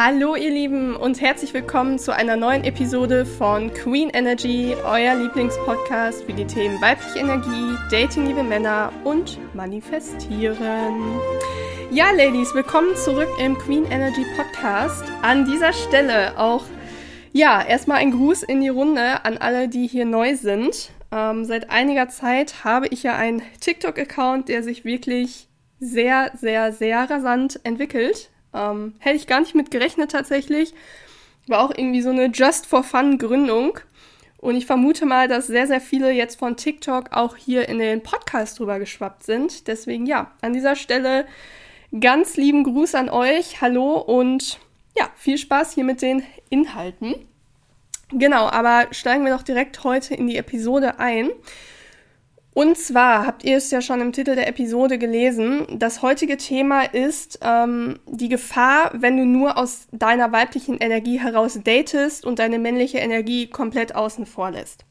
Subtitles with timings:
[0.00, 6.22] Hallo ihr Lieben und herzlich willkommen zu einer neuen Episode von Queen Energy, euer Lieblingspodcast
[6.22, 11.18] für die Themen weibliche Energie, Dating liebe Männer und Manifestieren.
[11.90, 15.02] Ja, Ladies, willkommen zurück im Queen Energy Podcast.
[15.22, 16.62] An dieser Stelle auch,
[17.32, 20.90] ja, erstmal ein Gruß in die Runde an alle, die hier neu sind.
[21.10, 25.48] Ähm, seit einiger Zeit habe ich ja einen TikTok-Account, der sich wirklich
[25.80, 28.30] sehr, sehr, sehr rasant entwickelt.
[28.54, 30.74] Ähm, hätte ich gar nicht mit gerechnet tatsächlich.
[31.46, 33.78] War auch irgendwie so eine Just for Fun Gründung.
[34.38, 38.02] Und ich vermute mal, dass sehr, sehr viele jetzt von TikTok auch hier in den
[38.02, 39.66] Podcast drüber geschwappt sind.
[39.66, 41.26] Deswegen ja, an dieser Stelle
[41.98, 43.60] ganz lieben Gruß an euch.
[43.60, 44.60] Hallo und
[44.96, 47.14] ja, viel Spaß hier mit den Inhalten.
[48.10, 51.30] Genau, aber steigen wir doch direkt heute in die Episode ein.
[52.54, 55.66] Und zwar habt ihr es ja schon im Titel der Episode gelesen.
[55.78, 61.60] Das heutige Thema ist ähm, die Gefahr, wenn du nur aus deiner weiblichen Energie heraus
[61.62, 64.84] datest und deine männliche Energie komplett außen vor lässt.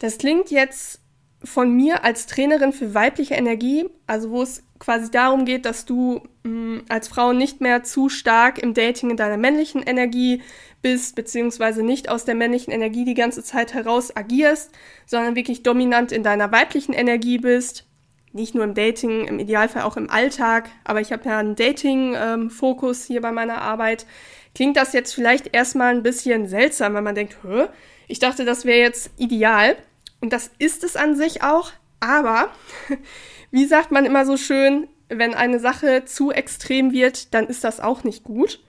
[0.00, 1.00] Das klingt jetzt
[1.44, 6.22] von mir als Trainerin für weibliche Energie, also wo es quasi darum geht, dass du
[6.42, 10.42] mh, mm, als Frau nicht mehr zu stark im Dating in deiner männlichen Energie
[10.82, 14.72] bist, beziehungsweise nicht aus der männlichen Energie die ganze Zeit heraus agierst,
[15.06, 17.86] sondern wirklich dominant in deiner weiblichen Energie bist.
[18.32, 23.02] Nicht nur im Dating, im Idealfall auch im Alltag, aber ich habe ja einen Dating-Fokus
[23.02, 24.06] ähm, hier bei meiner Arbeit.
[24.54, 27.66] Klingt das jetzt vielleicht erstmal ein bisschen seltsam, wenn man denkt, Hö,
[28.08, 29.76] ich dachte, das wäre jetzt ideal.
[30.20, 32.50] Und das ist es an sich auch, aber
[33.50, 37.80] wie sagt man immer so schön, wenn eine Sache zu extrem wird, dann ist das
[37.80, 38.60] auch nicht gut.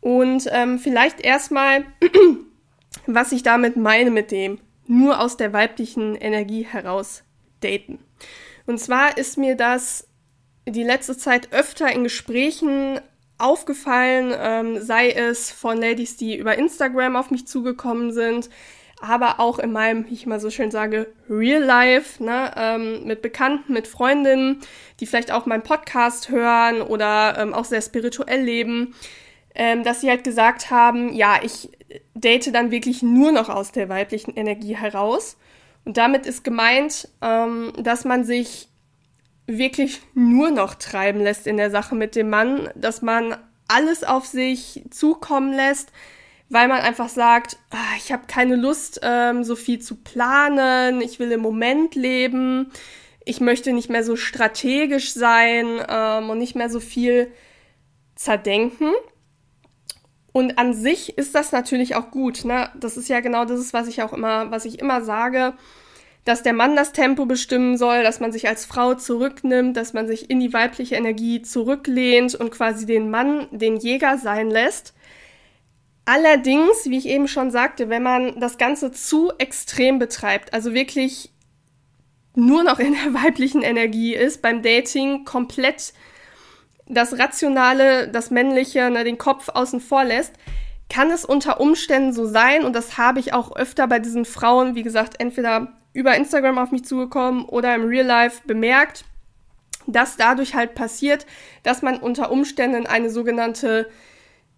[0.00, 1.84] Und ähm, vielleicht erstmal,
[3.06, 7.22] was ich damit meine mit dem nur aus der weiblichen Energie heraus
[7.60, 7.98] daten.
[8.66, 10.08] Und zwar ist mir das
[10.66, 13.00] die letzte Zeit öfter in Gesprächen
[13.38, 18.48] aufgefallen, ähm, sei es von Ladies, die über Instagram auf mich zugekommen sind,
[19.00, 23.22] aber auch in meinem, wie ich mal so schön sage, Real Life, ne, ähm, mit
[23.22, 24.60] Bekannten, mit Freundinnen,
[25.00, 28.94] die vielleicht auch meinen Podcast hören oder ähm, auch sehr spirituell leben,
[29.54, 31.70] ähm, dass sie halt gesagt haben, ja, ich
[32.14, 35.36] date dann wirklich nur noch aus der weiblichen Energie heraus.
[35.84, 38.68] Und damit ist gemeint, ähm, dass man sich
[39.46, 43.36] wirklich nur noch treiben lässt in der Sache mit dem Mann, dass man
[43.68, 45.92] alles auf sich zukommen lässt,
[46.54, 51.18] weil man einfach sagt, ah, ich habe keine Lust, ähm, so viel zu planen, ich
[51.18, 52.70] will im Moment leben,
[53.24, 57.32] ich möchte nicht mehr so strategisch sein ähm, und nicht mehr so viel
[58.14, 58.92] zerdenken.
[60.30, 62.44] Und an sich ist das natürlich auch gut.
[62.44, 62.70] Ne?
[62.78, 65.54] Das ist ja genau das, was ich auch immer, was ich immer sage,
[66.24, 70.06] dass der Mann das Tempo bestimmen soll, dass man sich als Frau zurücknimmt, dass man
[70.06, 74.94] sich in die weibliche Energie zurücklehnt und quasi den Mann den Jäger sein lässt.
[76.06, 81.30] Allerdings, wie ich eben schon sagte, wenn man das Ganze zu extrem betreibt, also wirklich
[82.34, 85.94] nur noch in der weiblichen Energie ist, beim Dating komplett
[86.86, 90.34] das Rationale, das Männliche, ne, den Kopf außen vor lässt,
[90.90, 94.74] kann es unter Umständen so sein, und das habe ich auch öfter bei diesen Frauen,
[94.74, 99.04] wie gesagt, entweder über Instagram auf mich zugekommen oder im Real Life bemerkt,
[99.86, 101.24] dass dadurch halt passiert,
[101.62, 103.88] dass man unter Umständen eine sogenannte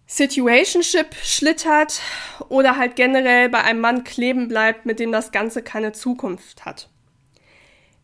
[0.07, 2.01] Situationship schlittert
[2.47, 6.89] oder halt generell bei einem Mann kleben bleibt, mit dem das Ganze keine Zukunft hat.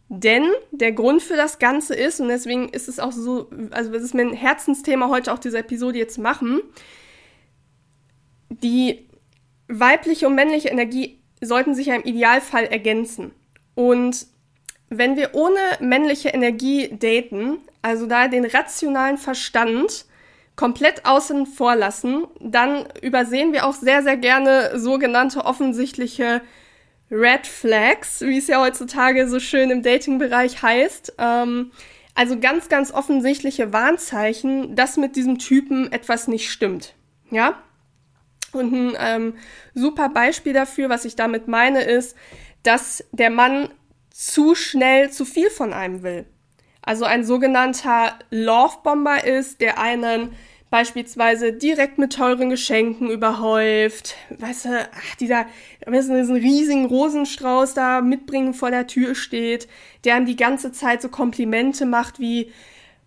[0.09, 4.03] Denn der Grund für das Ganze ist, und deswegen ist es auch so, also das
[4.03, 6.61] ist mir ein Herzensthema heute auch diese Episode jetzt machen,
[8.49, 9.07] die
[9.67, 13.31] weibliche und männliche Energie sollten sich ja im Idealfall ergänzen.
[13.75, 14.27] Und
[14.89, 20.05] wenn wir ohne männliche Energie daten, also da den rationalen Verstand
[20.55, 26.41] komplett außen vor lassen, dann übersehen wir auch sehr, sehr gerne sogenannte offensichtliche
[27.09, 31.13] Red Flags, wie es ja heutzutage so schön im Dating-Bereich heißt.
[31.17, 31.71] Ähm,
[32.15, 36.93] also ganz, ganz offensichtliche Warnzeichen, dass mit diesem Typen etwas nicht stimmt.
[37.31, 37.61] Ja?
[38.51, 39.35] Und ein ähm,
[39.73, 42.15] super Beispiel dafür, was ich damit meine, ist,
[42.61, 43.69] dass der Mann
[44.11, 46.25] zu schnell zu viel von einem will.
[46.83, 50.35] Also ein sogenannter Love Bomber ist, der einen
[50.69, 54.15] beispielsweise direkt mit teuren Geschenken überhäuft.
[54.37, 55.45] Weißt du, ach, dieser,
[55.87, 59.67] diesen riesigen Rosenstrauß da mitbringen vor der Tür steht,
[60.03, 62.51] der ihm die ganze Zeit so Komplimente macht wie,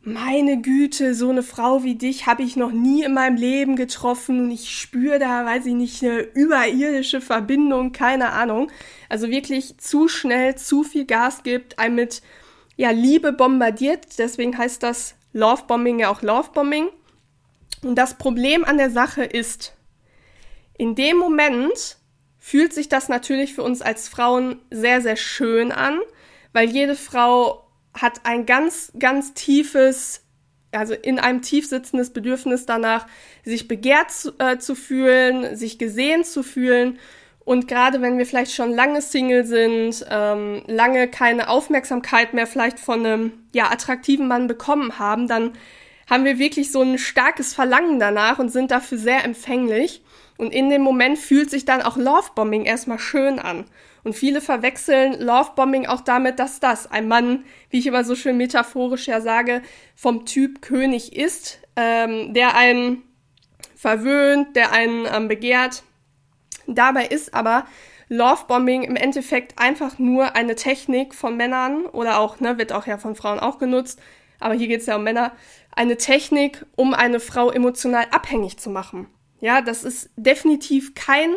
[0.06, 4.52] meine Güte, so eine Frau wie dich habe ich noch nie in meinem Leben getroffen
[4.52, 8.70] ich spüre da, weiß ich nicht, eine überirdische Verbindung, keine Ahnung.
[9.08, 12.23] Also wirklich zu schnell, zu viel Gas gibt, einem mit
[12.76, 16.88] ja, Liebe bombardiert, deswegen heißt das Lovebombing ja auch Lovebombing.
[17.82, 19.75] Und das Problem an der Sache ist,
[20.78, 21.99] in dem Moment
[22.38, 25.99] fühlt sich das natürlich für uns als Frauen sehr, sehr schön an,
[26.52, 30.23] weil jede Frau hat ein ganz, ganz tiefes,
[30.70, 33.06] also in einem tief sitzendes Bedürfnis danach,
[33.44, 36.99] sich begehrt zu, äh, zu fühlen, sich gesehen zu fühlen.
[37.47, 42.81] Und gerade wenn wir vielleicht schon lange Single sind, ähm, lange keine Aufmerksamkeit mehr vielleicht
[42.81, 45.53] von einem ja, attraktiven Mann bekommen haben, dann
[46.11, 50.03] haben wir wirklich so ein starkes Verlangen danach und sind dafür sehr empfänglich.
[50.37, 53.65] Und in dem Moment fühlt sich dann auch Lovebombing erstmal schön an.
[54.03, 58.37] Und viele verwechseln Lovebombing auch damit, dass das ein Mann, wie ich immer so schön
[58.39, 59.63] metaphorisch ja sage,
[59.95, 63.05] vom Typ König ist, ähm, der einen
[63.77, 65.85] verwöhnt, der einen ähm, begehrt.
[66.67, 67.67] Dabei ist aber
[68.09, 72.99] Lovebombing im Endeffekt einfach nur eine Technik von Männern oder auch, ne, wird auch ja
[72.99, 74.01] von Frauen auch genutzt,
[74.39, 75.33] aber hier geht es ja um Männer,
[75.75, 79.09] eine Technik, um eine Frau emotional abhängig zu machen.
[79.41, 81.35] Ja, das ist definitiv kein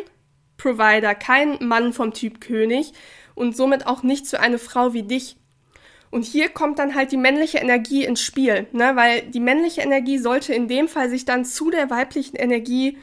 [0.58, 2.94] Provider, kein Mann vom Typ König
[3.36, 5.38] und somit auch nicht zu einer Frau wie dich.
[6.12, 8.96] Und hier kommt dann halt die männliche Energie ins Spiel, ne?
[8.96, 12.98] weil die männliche Energie sollte in dem Fall sich dann zu der weiblichen Energie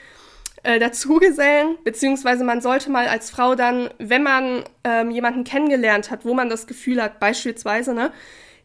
[0.62, 6.25] äh, dazugesellen, beziehungsweise man sollte mal als Frau dann, wenn man ähm, jemanden kennengelernt hat,
[6.25, 8.12] wo man das Gefühl hat, beispielsweise, ne,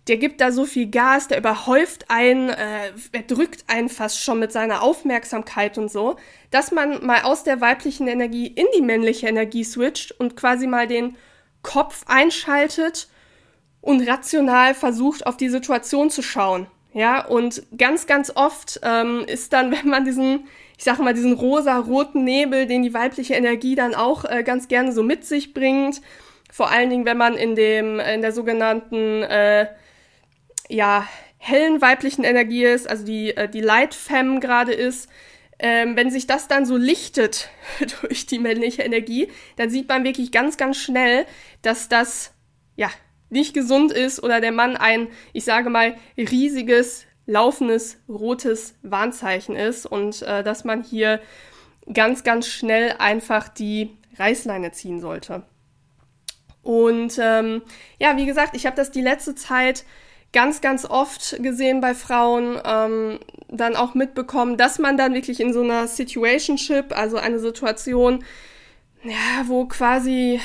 [0.07, 4.39] der gibt da so viel Gas, der überhäuft einen, äh, er drückt einen fast schon
[4.39, 6.15] mit seiner Aufmerksamkeit und so,
[6.49, 10.87] dass man mal aus der weiblichen Energie in die männliche Energie switcht und quasi mal
[10.87, 11.17] den
[11.61, 13.09] Kopf einschaltet
[13.81, 16.67] und rational versucht, auf die Situation zu schauen.
[16.93, 20.47] Ja, und ganz, ganz oft ähm, ist dann, wenn man diesen,
[20.81, 24.91] ich sage mal, diesen rosa-roten Nebel, den die weibliche Energie dann auch äh, ganz gerne
[24.93, 26.01] so mit sich bringt,
[26.51, 29.67] vor allen Dingen, wenn man in dem, in der sogenannten äh,
[30.69, 31.07] ja,
[31.37, 35.07] hellen weiblichen Energie ist, also die, äh, die Light Femme gerade ist,
[35.59, 37.51] ähm, wenn sich das dann so lichtet
[38.01, 41.27] durch die männliche Energie, dann sieht man wirklich ganz, ganz schnell,
[41.61, 42.33] dass das,
[42.75, 42.89] ja,
[43.29, 49.85] nicht gesund ist oder der Mann ein, ich sage mal, riesiges, laufendes, rotes Warnzeichen ist
[49.85, 51.21] und äh, dass man hier
[51.93, 55.43] ganz, ganz schnell einfach die Reißleine ziehen sollte.
[56.63, 57.61] Und ähm,
[57.99, 59.83] ja, wie gesagt, ich habe das die letzte Zeit
[60.33, 63.19] ganz, ganz oft gesehen bei Frauen, ähm,
[63.49, 68.23] dann auch mitbekommen, dass man dann wirklich in so einer Situationship, also eine Situation,
[69.03, 70.39] ja, wo quasi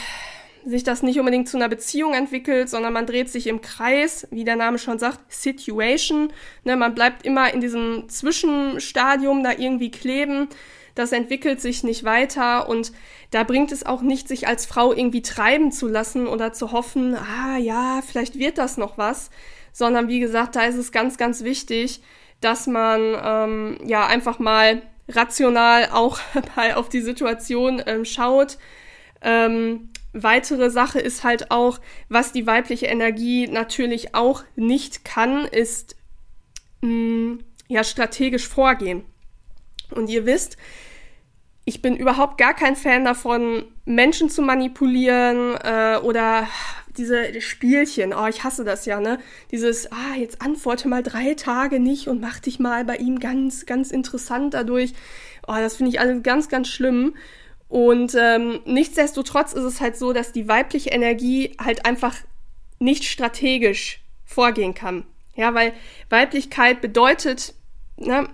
[0.67, 4.45] sich das nicht unbedingt zu einer Beziehung entwickelt, sondern man dreht sich im Kreis, wie
[4.45, 6.33] der Name schon sagt, Situation.
[6.65, 10.49] Ne, man bleibt immer in diesem Zwischenstadium da irgendwie kleben.
[10.97, 12.93] Das entwickelt sich nicht weiter und
[13.31, 17.15] da bringt es auch nicht, sich als Frau irgendwie treiben zu lassen oder zu hoffen,
[17.15, 19.31] ah ja, vielleicht wird das noch was,
[19.73, 22.01] sondern wie gesagt, da ist es ganz, ganz wichtig,
[22.41, 26.19] dass man ähm, ja einfach mal rational auch
[26.57, 28.59] mal auf die Situation ähm, schaut.
[29.21, 29.91] Ähm,
[30.23, 35.97] weitere Sache ist halt auch, was die weibliche Energie natürlich auch nicht kann, ist
[36.81, 39.05] mh, mm, ja strategisch vorgehen.
[39.91, 40.57] Und ihr wisst,
[41.65, 46.49] ich bin überhaupt gar kein Fan davon, Menschen zu manipulieren äh, oder
[46.97, 49.19] diese Spielchen, oh, ich hasse das ja, ne?
[49.51, 53.67] Dieses, ah, jetzt antworte mal drei Tage nicht und mach dich mal bei ihm ganz,
[53.67, 54.95] ganz interessant dadurch.
[55.47, 57.15] Oh, das finde ich alles ganz, ganz schlimm.
[57.69, 62.17] Und ähm, nichtsdestotrotz ist es halt so, dass die weibliche Energie halt einfach
[62.79, 65.05] nicht strategisch vorgehen kann.
[65.35, 65.73] Ja, weil
[66.09, 67.55] Weiblichkeit bedeutet,
[67.97, 68.29] ne,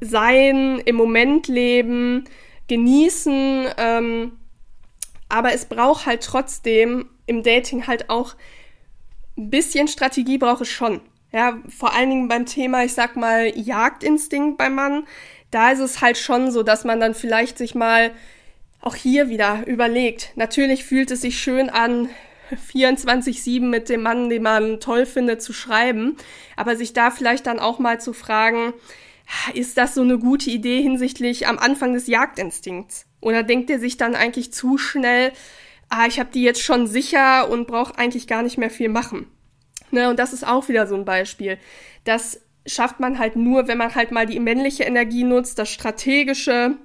[0.00, 2.24] sein, im Moment leben,
[2.68, 4.32] genießen, ähm,
[5.28, 8.34] aber es braucht halt trotzdem im Dating halt auch
[9.38, 11.00] ein bisschen Strategie braucht es schon.
[11.32, 15.06] Ja, vor allen Dingen beim Thema, ich sag mal, Jagdinstinkt beim Mann,
[15.50, 18.10] da ist es halt schon so, dass man dann vielleicht sich mal
[18.82, 20.32] auch hier wieder überlegt.
[20.34, 22.10] Natürlich fühlt es sich schön an,
[22.72, 26.16] 24-7 mit dem Mann, den man toll findet, zu schreiben,
[26.56, 28.74] aber sich da vielleicht dann auch mal zu fragen,
[29.54, 33.06] ist das so eine gute Idee hinsichtlich am Anfang des Jagdinstinkts?
[33.20, 35.32] Oder denkt er sich dann eigentlich zu schnell,
[35.88, 39.26] ah, ich habe die jetzt schon sicher und brauche eigentlich gar nicht mehr viel machen.
[39.90, 41.58] Ne, und das ist auch wieder so ein Beispiel.
[42.04, 46.76] Das schafft man halt nur, wenn man halt mal die männliche Energie nutzt, das Strategische,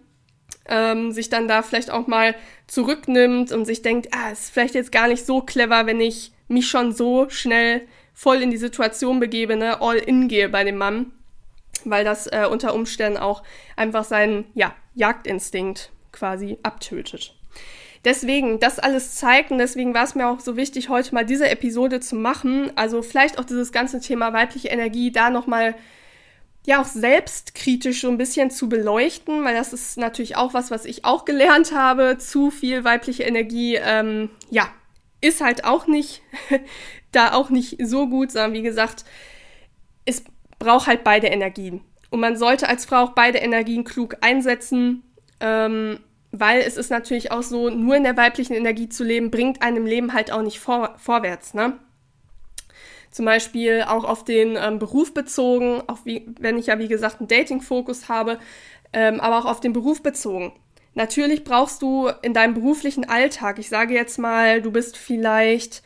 [0.70, 2.36] ähm, sich dann da vielleicht auch mal
[2.68, 6.68] zurücknimmt und sich denkt, ah, ist vielleicht jetzt gar nicht so clever, wenn ich mich
[6.68, 7.82] schon so schnell
[8.14, 11.12] voll in die Situation begebe, ne, all in gehe bei dem Mann,
[11.86, 13.44] weil das äh, unter Umständen auch
[13.76, 17.36] einfach seinen, ja, Jagdinstinkt quasi abtötet.
[18.06, 21.50] Deswegen, das alles zeigt und deswegen war es mir auch so wichtig, heute mal diese
[21.50, 22.72] Episode zu machen.
[22.76, 25.76] Also vielleicht auch dieses ganze Thema weibliche Energie da nochmal
[26.68, 30.84] ja auch selbstkritisch so ein bisschen zu beleuchten, weil das ist natürlich auch was, was
[30.84, 32.18] ich auch gelernt habe.
[32.18, 34.68] Zu viel weibliche Energie, ähm, ja,
[35.22, 36.22] ist halt auch nicht,
[37.14, 39.06] da auch nicht so gut, sondern wie gesagt,
[40.04, 40.26] es
[40.60, 41.80] braucht halt beide Energien.
[42.10, 45.04] Und man sollte als Frau auch beide Energien klug einsetzen,
[45.40, 49.62] ähm, weil es ist natürlich auch so, nur in der weiblichen Energie zu leben, bringt
[49.62, 51.80] einem Leben halt auch nicht vor, vorwärts, ne?
[53.12, 57.20] Zum Beispiel auch auf den ähm, Beruf bezogen, auch wie, wenn ich ja wie gesagt
[57.20, 58.40] einen Dating-Fokus habe,
[58.94, 60.54] ähm, aber auch auf den Beruf bezogen.
[60.94, 65.84] Natürlich brauchst du in deinem beruflichen Alltag, ich sage jetzt mal, du bist vielleicht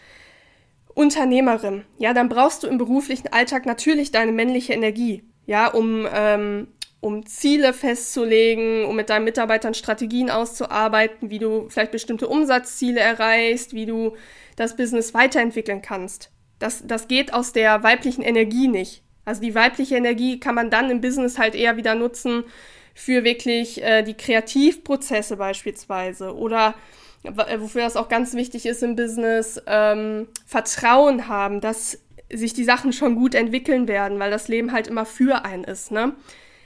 [0.94, 6.68] Unternehmerin, ja, dann brauchst du im beruflichen Alltag natürlich deine männliche Energie, ja, um, ähm,
[7.02, 13.74] um Ziele festzulegen, um mit deinen Mitarbeitern Strategien auszuarbeiten, wie du vielleicht bestimmte Umsatzziele erreichst,
[13.74, 14.16] wie du
[14.56, 16.32] das Business weiterentwickeln kannst.
[16.62, 19.04] Das, das geht aus der weiblichen Energie nicht.
[19.26, 22.44] Also die weibliche Energie kann man dann im Business halt eher wieder nutzen
[22.94, 26.76] für wirklich äh, die Kreativprozesse beispielsweise oder
[27.24, 32.00] äh, wofür das auch ganz wichtig ist im Business, ähm, Vertrauen haben, dass
[32.32, 35.92] sich die Sachen schon gut entwickeln werden, weil das Leben halt immer für einen ist,
[35.92, 36.14] ne?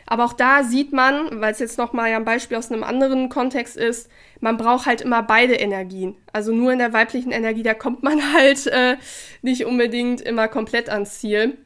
[0.08, 3.30] Aber auch da sieht man, weil es jetzt nochmal ja ein Beispiel aus einem anderen
[3.30, 4.10] Kontext ist,
[4.40, 6.16] man braucht halt immer beide Energien.
[6.32, 8.98] Also nur in der weiblichen Energie, da kommt man halt äh,
[9.42, 11.58] nicht unbedingt immer komplett ans Ziel.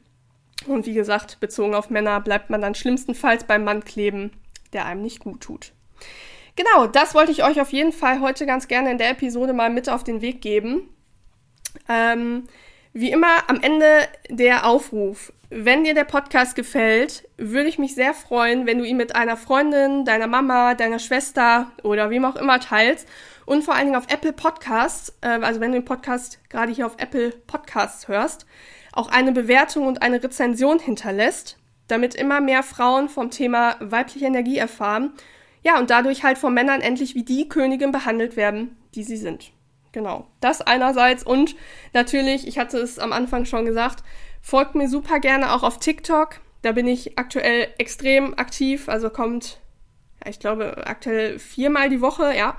[0.67, 4.31] Und wie gesagt, bezogen auf Männer bleibt man dann schlimmstenfalls beim Mann kleben,
[4.73, 5.71] der einem nicht gut tut.
[6.55, 9.69] Genau, das wollte ich euch auf jeden Fall heute ganz gerne in der Episode mal
[9.69, 10.89] mit auf den Weg geben.
[11.87, 12.45] Ähm,
[12.91, 15.31] wie immer am Ende der Aufruf.
[15.51, 19.35] Wenn dir der Podcast gefällt, würde ich mich sehr freuen, wenn du ihn mit einer
[19.35, 23.07] Freundin, deiner Mama, deiner Schwester oder wem auch immer teilst.
[23.47, 26.85] Und vor allen Dingen auf Apple Podcasts, äh, also wenn du den Podcast gerade hier
[26.85, 28.45] auf Apple Podcasts hörst,
[28.93, 34.59] auch eine Bewertung und eine Rezension hinterlässt, damit immer mehr Frauen vom Thema weibliche Energie
[34.59, 35.13] erfahren.
[35.63, 39.51] Ja, und dadurch halt von Männern endlich wie die Königin behandelt werden, die sie sind.
[39.93, 40.27] Genau.
[40.41, 41.55] Das einerseits und
[41.93, 44.03] natürlich, ich hatte es am Anfang schon gesagt,
[44.41, 46.39] folgt mir super gerne auch auf TikTok.
[46.61, 48.89] Da bin ich aktuell extrem aktiv.
[48.89, 49.59] Also kommt,
[50.27, 52.57] ich glaube, aktuell viermal die Woche, ja,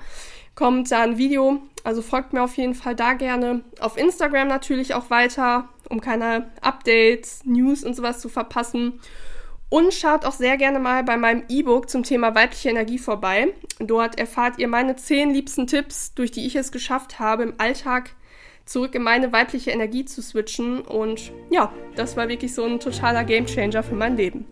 [0.55, 1.61] kommt da ein Video.
[1.83, 3.63] Also folgt mir auf jeden Fall da gerne.
[3.79, 8.99] Auf Instagram natürlich auch weiter, um keine Updates, News und sowas zu verpassen.
[9.69, 13.53] Und schaut auch sehr gerne mal bei meinem E-Book zum Thema weibliche Energie vorbei.
[13.79, 18.11] Dort erfahrt ihr meine zehn liebsten Tipps, durch die ich es geschafft habe, im Alltag
[18.71, 20.81] zurück in meine weibliche Energie zu switchen.
[20.81, 24.45] Und ja, das war wirklich so ein totaler Gamechanger für mein Leben.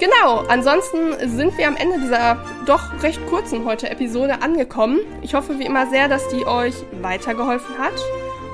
[0.00, 5.00] Genau, ansonsten sind wir am Ende dieser doch recht kurzen heute Episode angekommen.
[5.20, 7.92] Ich hoffe wie immer sehr, dass die euch weitergeholfen hat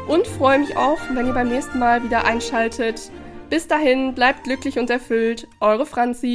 [0.08, 3.10] und freue mich auch, wenn ihr beim nächsten Mal wieder einschaltet
[3.48, 5.46] bis dahin, bleibt glücklich und erfüllt.
[5.60, 6.26] Eure Franzi.